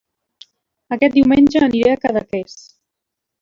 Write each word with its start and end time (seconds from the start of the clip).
Aquest 0.97 1.17
diumenge 1.19 1.61
aniré 1.67 1.93
a 1.93 2.01
Cadaqués 2.07 2.57